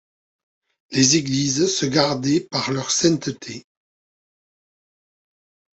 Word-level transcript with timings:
Les 0.89 1.15
églises 1.17 1.67
se 1.71 1.85
gardaient 1.85 2.39
par 2.39 2.71
leur 2.71 2.89
sainteté. 2.89 3.67